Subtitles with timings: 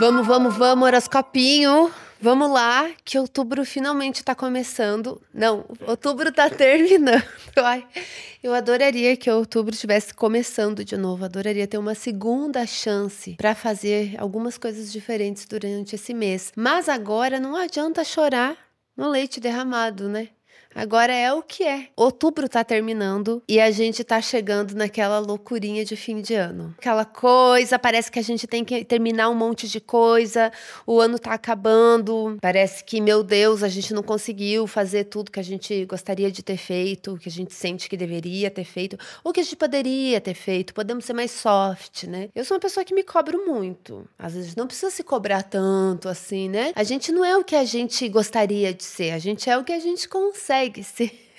[0.00, 1.92] Vamos, vamos, vamos, horoscopinho.
[2.20, 5.20] Vamos lá, que outubro finalmente tá começando.
[5.32, 7.22] Não, outubro tá terminando.
[7.56, 7.86] Ai,
[8.42, 11.24] eu adoraria que outubro estivesse começando de novo.
[11.24, 16.50] Adoraria ter uma segunda chance para fazer algumas coisas diferentes durante esse mês.
[16.56, 18.56] Mas agora não adianta chorar
[18.96, 20.28] no leite derramado, né?
[20.74, 21.88] Agora é o que é.
[21.96, 26.74] Outubro tá terminando e a gente tá chegando naquela loucurinha de fim de ano.
[26.76, 30.50] Aquela coisa, parece que a gente tem que terminar um monte de coisa,
[30.84, 35.38] o ano tá acabando, parece que, meu Deus, a gente não conseguiu fazer tudo que
[35.38, 39.32] a gente gostaria de ter feito, que a gente sente que deveria ter feito, ou
[39.32, 40.74] que a gente poderia ter feito.
[40.74, 42.28] Podemos ser mais soft, né?
[42.34, 44.04] Eu sou uma pessoa que me cobro muito.
[44.18, 46.72] Às vezes não precisa se cobrar tanto assim, né?
[46.74, 49.62] A gente não é o que a gente gostaria de ser, a gente é o
[49.62, 51.30] que a gente consegue consegue ser.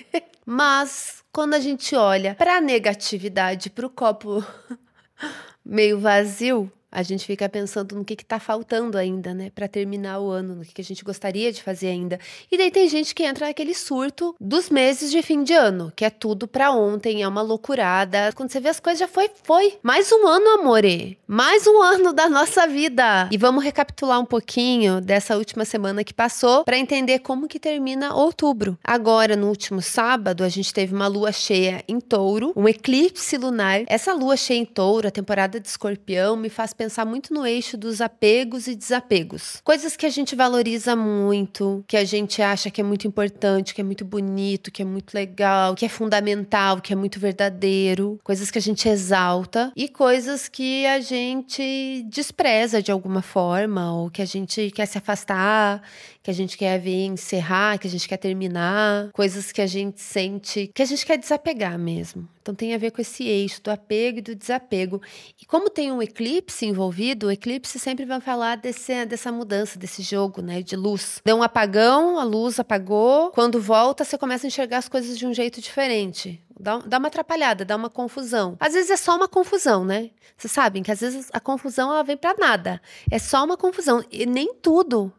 [0.45, 4.45] Mas quando a gente olha para a negatividade, para o copo
[5.65, 10.29] meio vazio, a gente fica pensando no que está faltando ainda, né, para terminar o
[10.29, 12.17] ano, no que, que, a gente gostaria de fazer ainda.
[12.49, 16.05] E daí tem gente que entra naquele surto dos meses de fim de ano, que
[16.05, 18.31] é tudo para ontem, é uma loucurada.
[18.33, 19.73] Quando você vê as coisas, já foi, foi.
[19.83, 21.17] Mais um ano, amore.
[21.27, 23.27] Mais um ano da nossa vida.
[23.29, 28.15] E vamos recapitular um pouquinho dessa última semana que passou para entender como que termina
[28.15, 28.77] outubro.
[28.81, 33.81] Agora, no último sábado, a gente teve uma lua cheia em touro, um eclipse lunar.
[33.87, 37.47] Essa lua cheia em touro, a temporada de escorpião, me faz pensar pensar muito no
[37.47, 39.59] eixo dos apegos e desapegos.
[39.63, 43.81] Coisas que a gente valoriza muito, que a gente acha que é muito importante, que
[43.81, 48.19] é muito bonito, que é muito legal, que é fundamental, que é muito verdadeiro.
[48.23, 54.11] Coisas que a gente exalta e coisas que a gente despreza de alguma forma ou
[54.11, 55.81] que a gente quer se afastar,
[56.25, 60.01] que a gente quer ver encerrar, que a gente quer terminar, coisas que a gente
[60.01, 62.27] sente que a gente quer desapegar mesmo.
[62.41, 64.99] Então tem a ver com esse eixo do apego e do desapego.
[65.39, 70.01] E como tem um eclipse envolvido, o eclipse sempre vai falar desse, dessa mudança, desse
[70.01, 71.21] jogo, né, de luz.
[71.23, 73.29] Deu um apagão, a luz apagou.
[73.29, 76.41] Quando volta, você começa a enxergar as coisas de um jeito diferente.
[76.59, 78.57] Dá, dá uma atrapalhada, dá uma confusão.
[78.59, 80.09] Às vezes é só uma confusão, né?
[80.35, 82.81] Vocês sabem que às vezes a confusão ela vem para nada.
[83.11, 84.03] É só uma confusão.
[84.11, 85.13] E nem tudo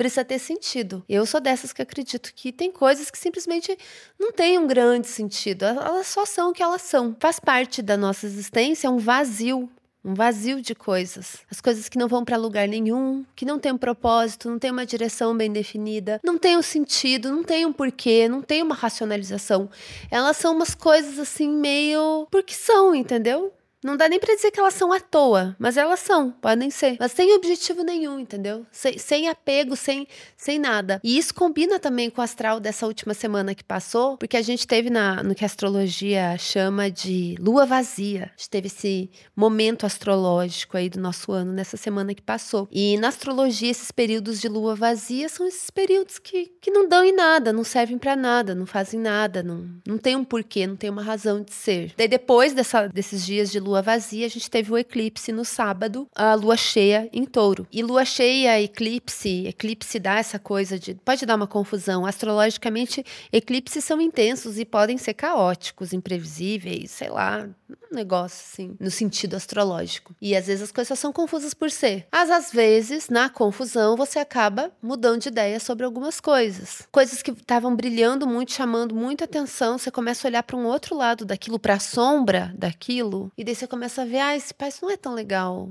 [0.00, 1.04] precisa ter sentido.
[1.06, 3.76] Eu sou dessas que acredito que tem coisas que simplesmente
[4.18, 5.66] não têm um grande sentido.
[5.66, 7.14] Elas só são o que elas são.
[7.20, 9.68] Faz parte da nossa existência um vazio.
[10.02, 11.40] Um vazio de coisas.
[11.50, 14.70] As coisas que não vão para lugar nenhum, que não tem um propósito, não tem
[14.70, 18.74] uma direção bem definida, não tem um sentido, não tem um porquê, não tem uma
[18.74, 19.68] racionalização.
[20.10, 23.52] Elas são umas coisas assim meio porque são, entendeu?
[23.82, 26.96] Não dá nem pra dizer que elas são à toa, mas elas são, podem ser.
[27.00, 28.66] Mas sem objetivo nenhum, entendeu?
[28.70, 31.00] Sem, sem apego, sem, sem nada.
[31.02, 34.66] E isso combina também com o astral dessa última semana que passou, porque a gente
[34.66, 38.30] teve na, no que a astrologia chama de lua vazia.
[38.36, 42.68] A gente teve esse momento astrológico aí do nosso ano nessa semana que passou.
[42.70, 47.02] E na astrologia, esses períodos de lua vazia são esses períodos que, que não dão
[47.02, 50.76] em nada, não servem para nada, não fazem nada, não, não tem um porquê, não
[50.76, 51.94] tem uma razão de ser.
[51.96, 55.44] Daí depois dessa, desses dias de lua lua vazia, a gente teve o eclipse no
[55.44, 57.66] sábado, a lua cheia em touro.
[57.72, 60.94] E lua cheia, eclipse, eclipse dá essa coisa de.
[60.94, 62.04] pode dar uma confusão.
[62.04, 68.90] Astrologicamente, eclipses são intensos e podem ser caóticos, imprevisíveis, sei lá, um negócio assim, no
[68.90, 70.14] sentido astrológico.
[70.20, 72.06] E às vezes as coisas são confusas por ser.
[72.10, 76.86] Mas às vezes, na confusão, você acaba mudando de ideia sobre algumas coisas.
[76.90, 80.96] Coisas que estavam brilhando muito, chamando muita atenção, você começa a olhar para um outro
[80.96, 84.70] lado daquilo, para a sombra daquilo, e daí você começa a ver, ah, esse pai
[84.80, 85.68] não é tão legal.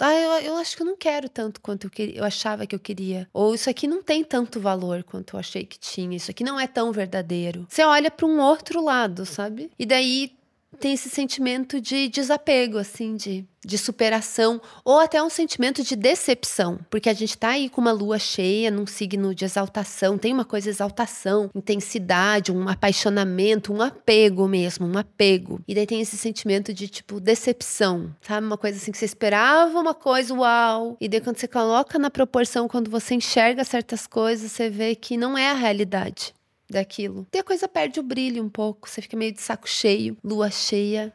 [0.00, 2.78] Ah, eu, eu acho que eu não quero tanto quanto eu, eu achava que eu
[2.78, 3.28] queria.
[3.32, 6.16] Ou isso aqui não tem tanto valor quanto eu achei que tinha.
[6.16, 7.66] Isso aqui não é tão verdadeiro.
[7.68, 9.70] Você olha para um outro lado, sabe?
[9.78, 10.37] E daí
[10.78, 16.78] tem esse sentimento de desapego, assim, de, de superação, ou até um sentimento de decepção,
[16.90, 20.44] porque a gente tá aí com uma lua cheia num signo de exaltação, tem uma
[20.44, 25.60] coisa exaltação, intensidade, um apaixonamento, um apego mesmo, um apego.
[25.66, 28.46] E daí tem esse sentimento de tipo decepção, sabe?
[28.46, 32.10] Uma coisa assim que você esperava uma coisa, uau, e daí quando você coloca na
[32.10, 36.37] proporção, quando você enxerga certas coisas, você vê que não é a realidade
[36.70, 37.26] daquilo.
[37.32, 40.50] E a coisa perde o brilho um pouco, você fica meio de saco cheio, lua
[40.50, 41.12] cheia,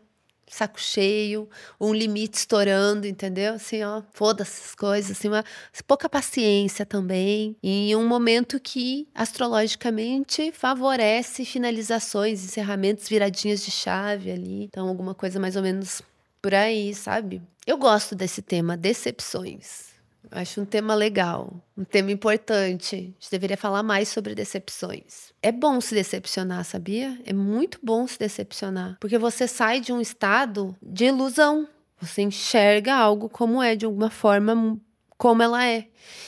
[0.53, 3.55] saco cheio, um limite estourando, entendeu?
[3.55, 5.43] Assim, ó, foda-se as coisas, assim, uma
[5.87, 7.55] pouca paciência também.
[7.61, 14.63] E em um momento que astrologicamente favorece finalizações, encerramentos, viradinhas de chave ali.
[14.65, 16.01] Então, alguma coisa mais ou menos
[16.41, 17.41] por aí, sabe?
[17.65, 19.92] Eu gosto desse tema, decepções.
[20.31, 22.95] Acho um tema legal, um tema importante.
[22.95, 25.31] A gente deveria falar mais sobre decepções.
[25.41, 27.19] É bom se decepcionar, sabia?
[27.25, 31.67] É muito bom se decepcionar, porque você sai de um estado de ilusão.
[31.99, 34.77] Você enxerga algo como é, de alguma forma,
[35.23, 35.85] como ela é.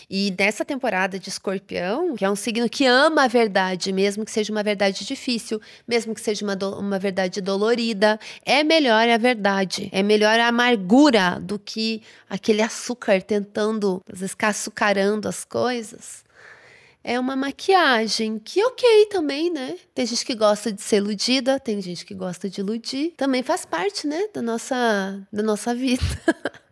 [0.10, 4.32] E nessa temporada de Escorpião, que é um signo que ama a verdade, mesmo que
[4.32, 9.90] seja uma verdade difícil, mesmo que seja uma, uma verdade dolorida, é melhor a verdade,
[9.92, 16.24] é melhor a amargura do que aquele açúcar tentando, às vezes, açucarando as coisas
[17.08, 19.78] é uma maquiagem que ok também, né?
[19.94, 23.14] Tem gente que gosta de ser iludida, tem gente que gosta de iludir.
[23.16, 26.02] Também faz parte, né, da nossa, da nossa vida.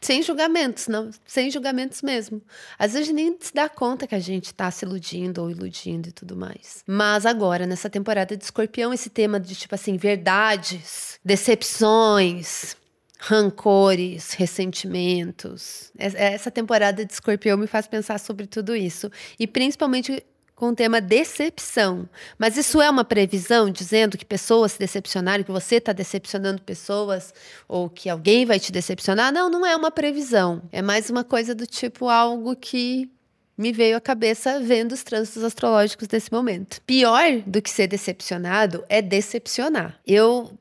[0.00, 2.42] sem julgamentos, não, sem julgamentos mesmo.
[2.78, 6.12] Às vezes nem se dá conta que a gente tá se iludindo ou iludindo e
[6.12, 6.82] tudo mais.
[6.86, 12.76] Mas agora, nessa temporada de Escorpião, esse tema de tipo assim, verdades, decepções,
[13.18, 15.92] rancores, ressentimentos.
[15.98, 19.10] Essa temporada de Escorpião me faz pensar sobre tudo isso.
[19.38, 20.24] E principalmente
[20.60, 22.06] com o tema decepção.
[22.38, 27.32] Mas isso é uma previsão dizendo que pessoas se decepcionaram, que você está decepcionando pessoas,
[27.66, 29.32] ou que alguém vai te decepcionar?
[29.32, 30.60] Não, não é uma previsão.
[30.70, 33.10] É mais uma coisa do tipo algo que
[33.56, 36.82] me veio à cabeça vendo os trânsitos astrológicos desse momento.
[36.82, 39.98] Pior do que ser decepcionado é decepcionar.
[40.06, 40.58] Eu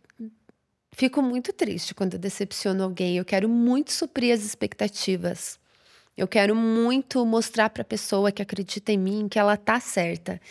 [0.93, 3.15] Fico muito triste quando eu decepciono alguém.
[3.15, 5.57] Eu quero muito suprir as expectativas.
[6.19, 10.41] Eu quero muito mostrar para a pessoa que acredita em mim que ela tá certa.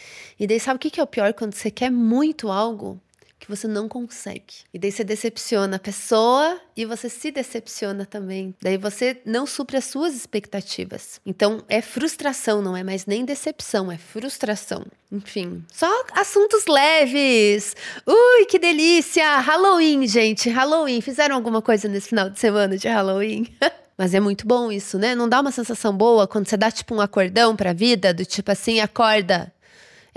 [0.41, 2.99] E daí sabe o que é o pior quando você quer muito algo
[3.39, 4.65] que você não consegue.
[4.73, 8.55] E daí você decepciona a pessoa e você se decepciona também.
[8.63, 11.21] Daí você não supre as suas expectativas.
[11.25, 14.87] Então é frustração, não é mais nem decepção, é frustração.
[15.13, 17.77] Enfim, só assuntos leves.
[18.07, 19.39] Ui, que delícia!
[19.41, 21.03] Halloween, gente, Halloween.
[21.03, 23.47] Fizeram alguma coisa nesse final de semana de Halloween?
[23.99, 25.17] Mas é muito bom isso, né?
[25.17, 28.51] Não dá uma sensação boa quando você dá tipo um acordão pra vida, do tipo
[28.53, 29.53] assim, acorda,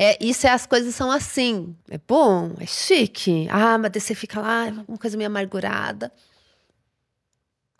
[0.03, 1.75] é, isso é as coisas são assim.
[1.87, 3.47] É bom, é chique.
[3.51, 6.11] Ah, mas você fica lá, é uma coisa meio amargurada.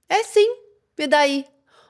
[0.08, 0.56] É sim,
[1.00, 1.46] e daí?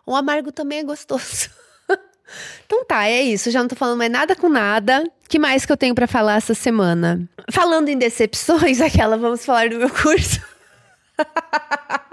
[0.05, 1.49] O amargo também é gostoso.
[2.65, 3.51] então tá, é isso.
[3.51, 5.03] Já não tô falando mais nada com nada.
[5.27, 7.27] que mais que eu tenho para falar essa semana?
[7.51, 10.39] Falando em decepções, aquela, vamos falar do meu curso.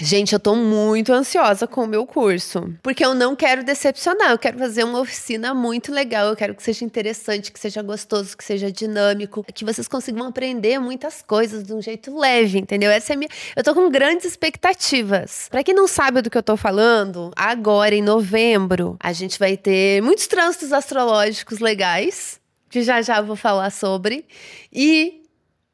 [0.00, 4.38] Gente, eu tô muito ansiosa com o meu curso, porque eu não quero decepcionar, eu
[4.38, 8.44] quero fazer uma oficina muito legal, eu quero que seja interessante, que seja gostoso, que
[8.44, 12.92] seja dinâmico, que vocês consigam aprender muitas coisas de um jeito leve, entendeu?
[12.92, 15.48] Essa é minha, eu tô com grandes expectativas.
[15.50, 19.56] Para quem não sabe do que eu tô falando, agora em novembro, a gente vai
[19.56, 22.40] ter muitos trânsitos astrológicos legais,
[22.70, 24.24] que já já vou falar sobre,
[24.72, 25.22] e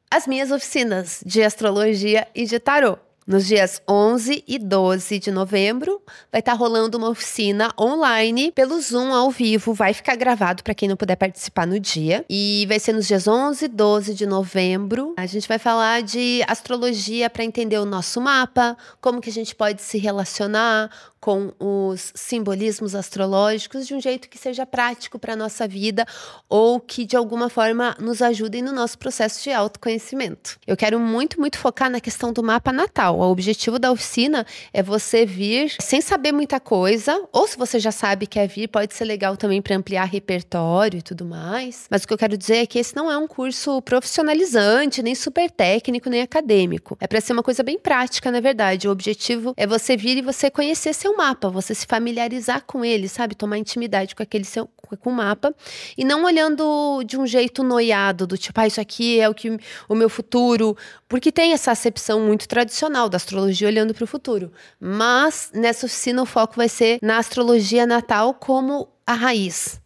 [0.09, 2.97] as minhas oficinas de astrologia e de tarô.
[3.27, 5.99] Nos dias 11 e 12 de novembro,
[6.31, 9.73] vai estar tá rolando uma oficina online pelo Zoom ao vivo.
[9.73, 12.23] Vai ficar gravado para quem não puder participar no dia.
[12.29, 15.15] E vai ser nos dias 11 e 12 de novembro.
[15.17, 19.55] A gente vai falar de astrologia para entender o nosso mapa, como que a gente
[19.55, 20.91] pode se relacionar
[21.25, 26.05] com os simbolismos astrológicos de um jeito que seja prático para a nossa vida
[26.47, 30.59] ou que de alguma forma nos ajudem no nosso processo de autoconhecimento.
[30.67, 33.17] Eu quero muito, muito focar na questão do mapa natal.
[33.17, 37.91] O objetivo da oficina é você vir sem saber muita coisa, ou se você já
[37.91, 41.87] sabe que quer vir, pode ser legal também para ampliar repertório e tudo mais.
[41.89, 45.15] Mas o que eu quero dizer é que esse não é um curso profissionalizante, nem
[45.15, 46.95] super técnico, nem acadêmico.
[46.99, 48.87] É para ser uma coisa bem prática, na verdade.
[48.87, 53.07] O objetivo é você vir e você conhecer seu mapa, você se familiarizar com ele,
[53.07, 53.35] sabe?
[53.35, 54.69] Tomar intimidade com aquele seu
[55.01, 55.53] com o mapa
[55.97, 59.57] e não olhando de um jeito noiado, do tipo, ah, isso aqui é o que
[59.89, 60.77] o meu futuro,
[61.09, 64.51] porque tem essa acepção muito tradicional da astrologia olhando para o futuro.
[64.79, 69.81] Mas nessa oficina o foco vai ser na astrologia natal como a raiz,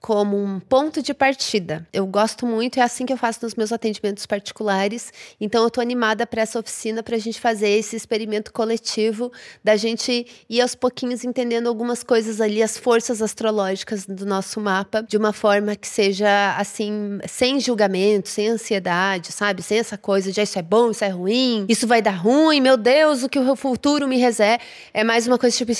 [0.00, 1.86] como um ponto de partida.
[1.92, 5.12] Eu gosto muito, é assim que eu faço nos meus atendimentos particulares.
[5.40, 9.76] Então eu tô animada para essa oficina para a gente fazer esse experimento coletivo da
[9.76, 15.16] gente ir aos pouquinhos entendendo algumas coisas ali, as forças astrológicas do nosso mapa, de
[15.16, 19.62] uma forma que seja assim, sem julgamento, sem ansiedade, sabe?
[19.62, 22.60] Sem essa coisa de ah, isso é bom, isso é ruim, isso vai dar ruim,
[22.60, 24.62] meu Deus, o que o futuro me reserva.
[24.94, 25.72] É mais uma coisa tipo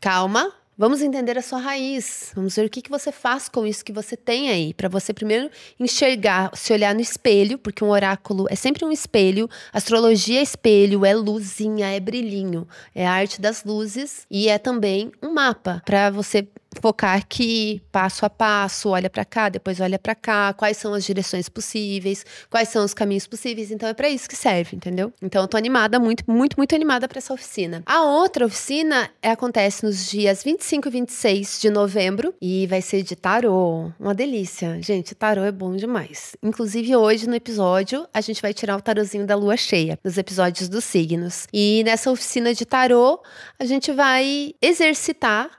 [0.00, 2.30] calma, Vamos entender a sua raiz.
[2.36, 4.72] Vamos ver o que, que você faz com isso que você tem aí.
[4.72, 9.50] Para você primeiro enxergar, se olhar no espelho, porque um oráculo é sempre um espelho.
[9.72, 12.64] Astrologia é espelho, é luzinha, é brilhinho.
[12.94, 16.46] É a arte das luzes e é também um mapa para você
[16.80, 21.04] focar aqui, passo a passo, olha para cá, depois olha para cá, quais são as
[21.04, 23.70] direções possíveis, quais são os caminhos possíveis.
[23.70, 25.12] Então é para isso que serve, entendeu?
[25.20, 27.82] Então eu tô animada, muito, muito, muito animada para essa oficina.
[27.86, 33.02] A outra oficina é, acontece nos dias 25 e 26 de novembro e vai ser
[33.02, 33.90] de tarô.
[33.98, 34.80] Uma delícia.
[34.82, 36.36] Gente, tarô é bom demais.
[36.42, 40.68] Inclusive hoje no episódio a gente vai tirar o tarozinho da lua cheia, nos episódios
[40.68, 41.46] dos signos.
[41.52, 43.20] E nessa oficina de tarô,
[43.58, 45.57] a gente vai exercitar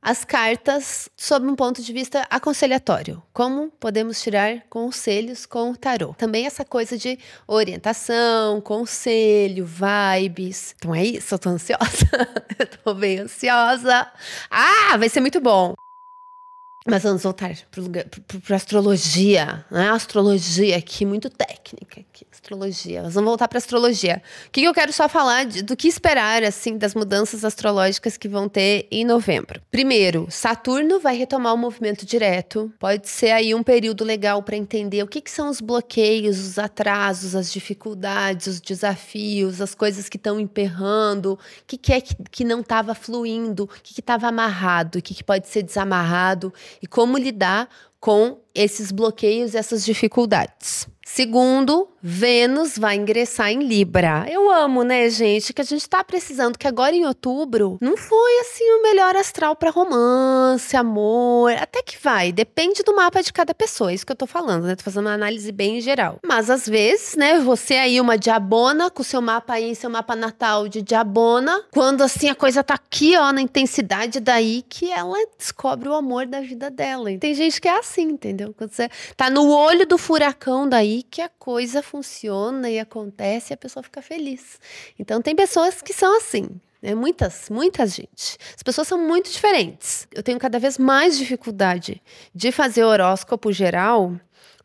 [0.00, 3.22] as cartas sob um ponto de vista aconselhatório.
[3.32, 6.14] Como podemos tirar conselhos com o tarô?
[6.14, 10.74] Também essa coisa de orientação, conselho, vibes.
[10.78, 12.08] Então é isso, eu tô ansiosa.
[12.58, 14.06] eu tô bem ansiosa.
[14.50, 15.74] Ah, vai ser muito bom.
[16.86, 17.50] Mas vamos voltar
[18.46, 19.90] para astrologia, né?
[19.90, 23.02] Astrologia aqui, muito técnica aqui, astrologia.
[23.02, 24.22] Nós vamos voltar para astrologia.
[24.46, 28.16] O que, que, eu quero só falar de, do que esperar, assim, das mudanças astrológicas
[28.16, 29.60] que vão ter em novembro.
[29.70, 32.72] Primeiro, Saturno vai retomar o movimento direto.
[32.78, 36.58] Pode ser aí um período legal para entender o que, que, são os bloqueios, os
[36.58, 42.14] atrasos, as dificuldades, os desafios, as coisas que estão emperrando, o que, que é que,
[42.30, 46.86] que não estava fluindo, o que estava amarrado, o que, que pode ser desamarrado e
[46.86, 47.68] como lidar
[48.00, 50.88] com esses bloqueios, essas dificuldades.
[51.04, 54.26] Segundo, Vênus vai ingressar em Libra.
[54.30, 55.52] Eu amo, né, gente?
[55.52, 59.56] Que a gente tá precisando, que agora em outubro não foi assim o melhor astral
[59.56, 61.52] para romance, amor.
[61.52, 64.64] Até que vai, depende do mapa de cada pessoa, é isso que eu tô falando,
[64.64, 64.76] né?
[64.76, 66.18] Tô fazendo uma análise bem geral.
[66.24, 70.68] Mas às vezes, né, você aí, uma diabona, com seu mapa aí, seu mapa natal
[70.68, 75.88] de diabona, quando assim a coisa tá aqui, ó, na intensidade daí, que ela descobre
[75.88, 77.10] o amor da vida dela.
[77.18, 78.54] Tem gente que é assim, entendeu?
[78.56, 83.54] Quando você tá no olho do furacão daí, que a coisa funciona e acontece e
[83.54, 84.60] a pessoa fica feliz.
[84.98, 86.48] Então, tem pessoas que são assim.
[86.80, 86.94] Né?
[86.94, 88.38] Muitas, muita gente.
[88.54, 90.06] As pessoas são muito diferentes.
[90.12, 92.02] Eu tenho cada vez mais dificuldade
[92.34, 94.14] de fazer horóscopo geral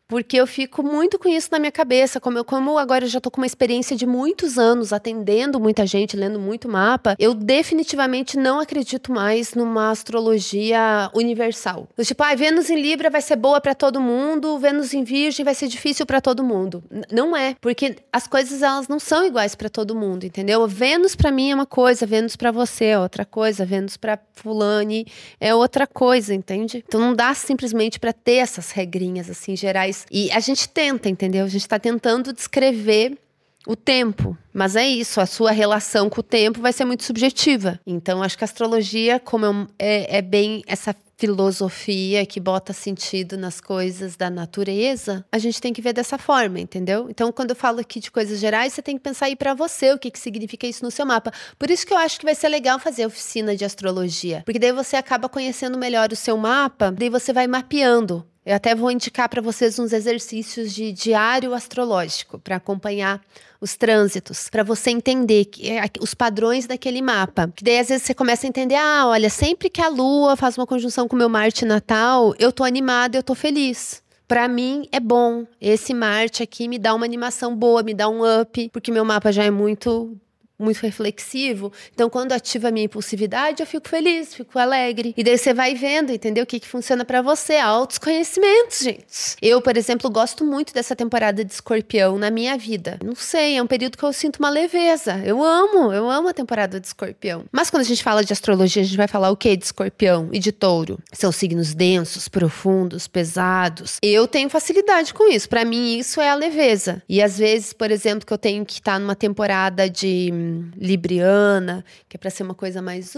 [0.06, 2.20] porque eu fico muito com isso na minha cabeça.
[2.20, 5.86] Como, eu, como agora eu já tô com uma experiência de muitos anos atendendo muita
[5.86, 11.88] gente, lendo muito mapa, eu definitivamente não acredito mais numa astrologia universal.
[12.00, 15.54] Tipo, ah, Vênus em Libra vai ser boa para todo mundo, Vênus em Virgem vai
[15.54, 16.82] ser difícil para todo mundo.
[17.10, 20.66] Não é, porque as coisas elas não são iguais para todo mundo, entendeu?
[20.66, 25.06] Vênus para mim é uma coisa, Vênus para você é outra coisa, Vênus para fulane
[25.40, 26.84] é outra coisa, entende?
[26.86, 31.44] Então não dá simplesmente para ter essas regrinhas assim gerais e a gente tenta, entendeu?
[31.44, 33.18] A gente está tentando descrever
[33.66, 34.36] o tempo.
[34.52, 37.80] Mas é isso, a sua relação com o tempo vai ser muito subjetiva.
[37.86, 43.36] Então, acho que a astrologia, como é, é, é, bem essa filosofia que bota sentido
[43.36, 47.06] nas coisas da natureza, a gente tem que ver dessa forma, entendeu?
[47.08, 49.92] Então, quando eu falo aqui de coisas gerais, você tem que pensar aí para você
[49.92, 51.32] o que, que significa isso no seu mapa.
[51.58, 54.72] Por isso que eu acho que vai ser legal fazer oficina de astrologia, porque daí
[54.72, 59.28] você acaba conhecendo melhor o seu mapa, daí você vai mapeando eu até vou indicar
[59.28, 63.20] para vocês uns exercícios de diário astrológico para acompanhar
[63.58, 67.50] os trânsitos, para você entender que, é, os padrões daquele mapa.
[67.56, 70.58] Que daí às vezes você começa a entender: ah, olha, sempre que a lua faz
[70.58, 74.02] uma conjunção com o meu Marte natal, eu tô animada, eu tô feliz.
[74.28, 75.46] Para mim é bom.
[75.60, 79.32] Esse Marte aqui me dá uma animação boa, me dá um up, porque meu mapa
[79.32, 80.16] já é muito
[80.58, 81.72] muito reflexivo.
[81.92, 85.14] Então, quando ativa a minha impulsividade, eu fico feliz, fico alegre.
[85.16, 86.44] E daí você vai vendo, entendeu?
[86.44, 87.56] O que, que funciona para você.
[87.56, 89.36] Altos conhecimentos, gente.
[89.42, 92.98] Eu, por exemplo, gosto muito dessa temporada de escorpião na minha vida.
[93.02, 95.20] Não sei, é um período que eu sinto uma leveza.
[95.24, 97.44] Eu amo, eu amo a temporada de escorpião.
[97.50, 100.28] Mas quando a gente fala de astrologia, a gente vai falar o quê de escorpião
[100.32, 100.98] e de touro?
[101.12, 103.98] São signos densos, profundos, pesados.
[104.02, 105.48] Eu tenho facilidade com isso.
[105.48, 107.02] Para mim, isso é a leveza.
[107.08, 110.30] E às vezes, por exemplo, que eu tenho que estar tá numa temporada de
[110.76, 113.14] libriana, que é para ser uma coisa mais.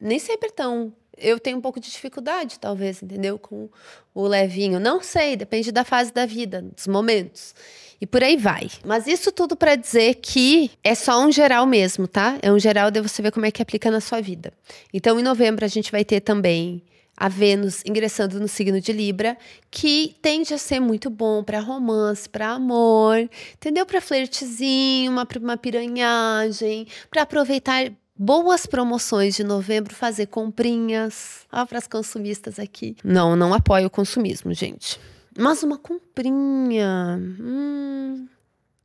[0.00, 0.92] Nem sempre tão.
[1.16, 3.38] Eu tenho um pouco de dificuldade, talvez, entendeu?
[3.38, 3.68] Com
[4.12, 4.80] o levinho.
[4.80, 7.54] Não sei, depende da fase da vida, dos momentos.
[8.00, 8.68] E por aí vai.
[8.84, 12.36] Mas isso tudo para dizer que é só um geral mesmo, tá?
[12.42, 14.52] É um geral de você ver como é que aplica na sua vida.
[14.92, 16.82] Então, em novembro, a gente vai ter também
[17.16, 19.36] a Vênus ingressando no signo de Libra,
[19.70, 23.86] que tende a ser muito bom para romance, para amor, entendeu?
[23.86, 31.46] Para flertezinho, uma, uma piranhagem, para aproveitar boas promoções de novembro, fazer comprinhas.
[31.52, 32.96] Ó, para as consumistas aqui.
[33.02, 35.00] Não, não apoio o consumismo, gente.
[35.36, 37.18] Mas uma comprinha.
[37.40, 38.26] Hum,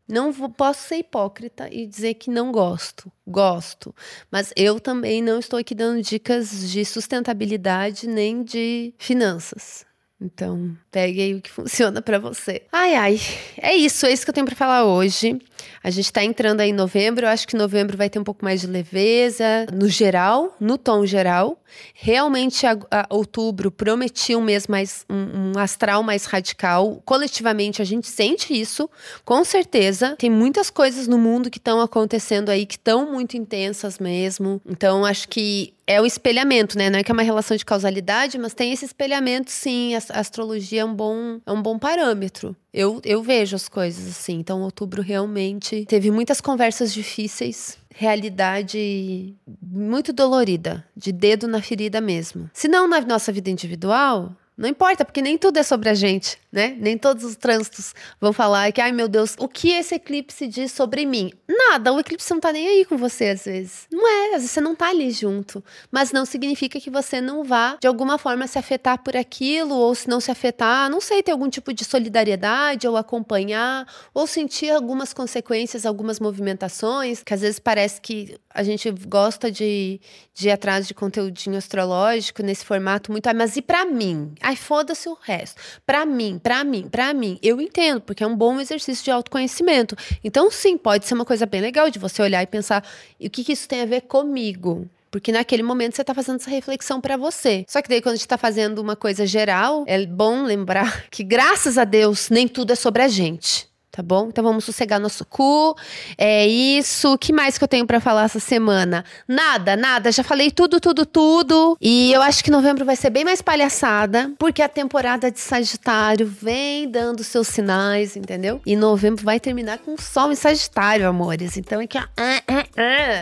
[0.09, 3.11] não vou, posso ser hipócrita e dizer que não gosto.
[3.27, 3.93] Gosto.
[4.31, 9.85] Mas eu também não estou aqui dando dicas de sustentabilidade nem de finanças.
[10.21, 12.63] Então, pegue aí o que funciona para você.
[12.71, 13.21] Ai, ai.
[13.57, 15.39] É isso, é isso que eu tenho para falar hoje.
[15.81, 18.43] A gente está entrando aí em novembro, eu acho que novembro vai ter um pouco
[18.43, 21.61] mais de leveza, no geral, no tom geral.
[21.93, 27.01] Realmente, a, a, outubro prometia um mês mais, um, um astral mais radical.
[27.05, 28.89] Coletivamente, a gente sente isso,
[29.23, 30.15] com certeza.
[30.17, 34.61] Tem muitas coisas no mundo que estão acontecendo aí que estão muito intensas mesmo.
[34.65, 36.87] Então, acho que é o espelhamento, né?
[36.87, 39.95] Não é que é uma relação de causalidade, mas tem esse espelhamento, sim.
[39.95, 42.55] A astrologia é um bom, é um bom parâmetro.
[42.71, 44.35] Eu, eu vejo as coisas assim.
[44.35, 52.47] Então, outubro realmente teve muitas conversas difíceis, realidade muito dolorida, de dedo na ferida mesmo.
[52.53, 56.37] Se não na nossa vida individual, não importa, porque nem tudo é sobre a gente,
[56.51, 56.75] né?
[56.77, 60.73] Nem todos os trânsitos vão falar que, ai meu Deus, o que esse eclipse diz
[60.73, 61.31] sobre mim?
[61.47, 63.87] Nada, o eclipse não tá nem aí com você às vezes.
[63.89, 65.63] Não é, às vezes você não tá ali junto.
[65.89, 69.95] Mas não significa que você não vá, de alguma forma, se afetar por aquilo, ou
[69.95, 74.71] se não se afetar, não sei, ter algum tipo de solidariedade, ou acompanhar, ou sentir
[74.71, 80.01] algumas consequências, algumas movimentações, que às vezes parece que a gente gosta de,
[80.33, 83.27] de ir atrás de conteúdinho astrológico nesse formato muito.
[83.27, 84.33] Ah, mas e para mim?
[84.49, 85.61] Ai, foda-se o resto.
[85.85, 87.37] Para mim, para mim, para mim.
[87.43, 89.95] Eu entendo, porque é um bom exercício de autoconhecimento.
[90.23, 92.83] Então, sim, pode ser uma coisa bem legal de você olhar e pensar:
[93.19, 94.89] e o que, que isso tem a ver comigo?
[95.11, 97.63] Porque naquele momento você está fazendo essa reflexão para você.
[97.67, 101.23] Só que daí, quando a gente está fazendo uma coisa geral, é bom lembrar que,
[101.23, 104.27] graças a Deus, nem tudo é sobre a gente tá bom?
[104.27, 105.75] Então vamos sossegar nosso cu.
[106.17, 107.13] É isso.
[107.13, 109.03] O que mais que eu tenho para falar essa semana?
[109.27, 110.11] Nada, nada.
[110.11, 111.77] Já falei tudo, tudo, tudo.
[111.81, 116.27] E eu acho que novembro vai ser bem mais palhaçada, porque a temporada de Sagitário
[116.27, 118.61] vem dando seus sinais, entendeu?
[118.65, 121.57] E novembro vai terminar com sol em Sagitário, amores.
[121.57, 121.97] Então é que.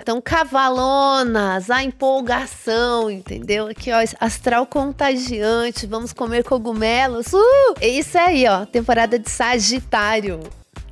[0.02, 3.68] Então, cavalonas, a empolgação, entendeu?
[3.68, 5.88] Aqui, ó, astral contagiante.
[5.88, 7.34] Vamos comer cogumelos.
[7.34, 7.76] Uh!
[7.80, 8.66] É isso aí, ó.
[8.66, 10.40] Temporada de Sagitário.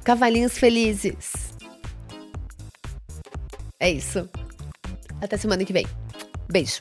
[0.05, 1.33] Cavalinhos felizes.
[3.79, 4.29] É isso.
[5.19, 5.87] Até semana que vem.
[6.47, 6.79] Beijo.